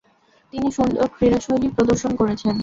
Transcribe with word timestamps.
তিনি 0.53 0.67
সুন্দর 0.77 1.05
ক্রীড়াশৈলী 1.15 1.67
প্রদর্শন 1.75 2.11
করেছেন। 2.15 2.53